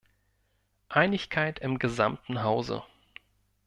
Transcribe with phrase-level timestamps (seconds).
[0.89, 2.81] Einigkeit im gesamten Hause!